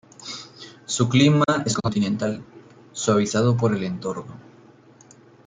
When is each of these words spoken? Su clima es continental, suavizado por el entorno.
Su 0.87 1.07
clima 1.09 1.43
es 1.63 1.75
continental, 1.75 2.43
suavizado 2.91 3.55
por 3.55 3.75
el 3.75 3.83
entorno. 3.83 4.33